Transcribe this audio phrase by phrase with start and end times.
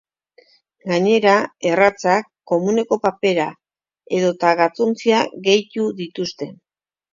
[0.91, 1.33] Gainera,
[1.71, 3.47] erratzak, komuneko papera
[4.21, 6.53] edota gatzontzia gehitu dituzte.